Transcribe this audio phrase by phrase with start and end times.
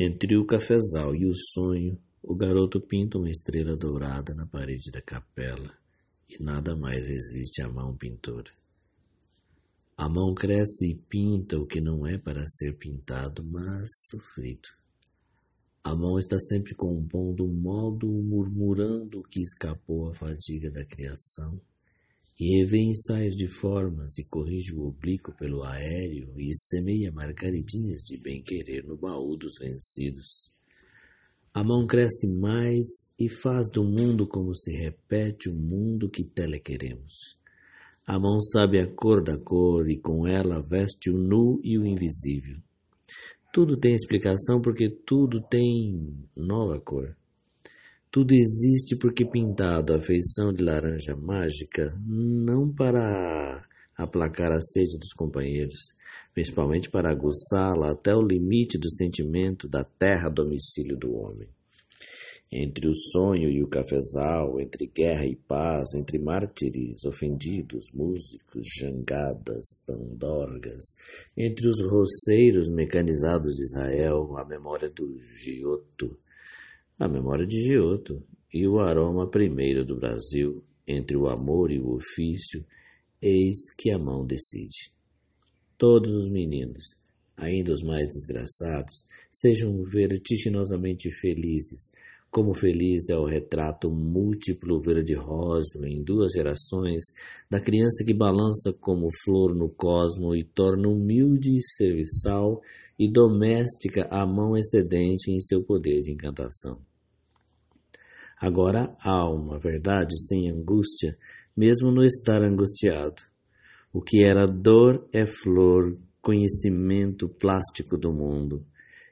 [0.00, 5.02] Entre o cafezal e o sonho, o garoto pinta uma estrela dourada na parede da
[5.02, 5.76] capela,
[6.28, 8.52] e nada mais resiste à mão pintora.
[9.96, 14.68] A mão cresce e pinta o que não é para ser pintado, mas sofrido.
[15.82, 21.60] A mão está sempre compondo um modo, murmurando o que escapou à fadiga da criação
[22.38, 28.16] e revê ensaios de formas e corrige o oblíquo pelo aéreo e semeia margaridinhas de
[28.16, 30.56] bem-querer no baú dos vencidos.
[31.52, 32.86] A mão cresce mais
[33.18, 37.36] e faz do mundo como se repete o mundo que telequeremos.
[38.06, 41.84] A mão sabe a cor da cor e com ela veste o nu e o
[41.84, 42.58] invisível.
[43.52, 47.16] Tudo tem explicação porque tudo tem nova cor.
[48.10, 53.62] Tudo existe porque pintado a feição de laranja mágica, não para
[53.94, 55.92] aplacar a sede dos companheiros,
[56.32, 61.50] principalmente para aguçá-la até o limite do sentimento da terra domicílio do homem.
[62.50, 69.66] Entre o sonho e o cafezal, entre guerra e paz, entre mártires, ofendidos, músicos, jangadas,
[69.86, 70.94] pandorgas,
[71.36, 76.16] entre os roceiros mecanizados de Israel, a memória do Giotto,
[76.98, 78.20] a memória de Giotto
[78.52, 82.64] e o aroma primeiro do Brasil, entre o amor e o ofício,
[83.22, 84.92] eis que a mão decide.
[85.76, 86.96] Todos os meninos,
[87.36, 91.92] ainda os mais desgraçados, sejam vertiginosamente felizes,
[92.30, 97.04] como feliz é o retrato múltiplo verde-rosa em duas gerações
[97.48, 102.60] da criança que balança como flor no cosmo e torna humilde, serviçal
[102.98, 106.87] e doméstica a mão excedente em seu poder de encantação.
[108.40, 111.18] Agora há uma verdade sem angústia,
[111.56, 113.22] mesmo no estar angustiado.
[113.92, 118.64] O que era dor é flor, conhecimento plástico do mundo.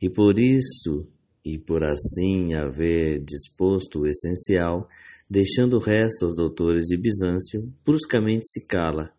[0.00, 1.06] E por isso,
[1.44, 4.88] e por assim haver disposto o essencial,
[5.30, 9.12] deixando o resto aos doutores de Bizâncio, bruscamente se cala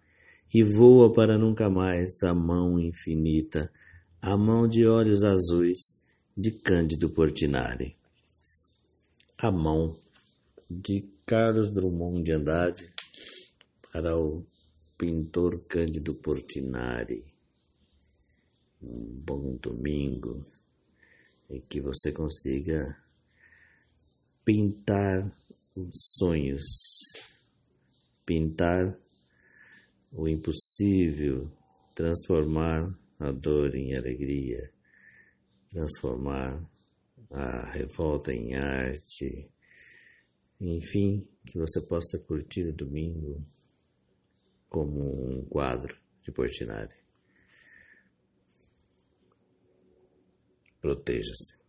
[0.53, 3.71] e voa para nunca mais a mão infinita,
[4.21, 5.77] a mão de olhos azuis
[6.35, 7.95] de Cândido Portinari
[9.43, 9.93] a mão
[10.71, 12.93] de Carlos Drummond de Andrade
[13.91, 14.45] para o
[14.97, 17.25] pintor Cândido Portinari.
[18.81, 20.39] Um bom domingo
[21.49, 22.97] e que você consiga
[24.45, 25.37] pintar
[25.75, 26.63] os sonhos,
[28.25, 28.97] pintar
[30.13, 31.51] o impossível,
[31.93, 34.71] transformar a dor em alegria,
[35.67, 36.65] transformar
[37.33, 39.51] a revolta em arte,
[40.61, 43.43] enfim, que você possa curtir o domingo
[44.69, 46.95] como um quadro de Portinari.
[50.79, 51.62] Proteja-se.